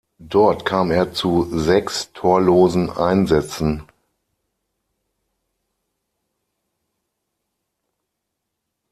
[0.23, 3.83] Dort kam er zu sechs torlosen Einsätzen.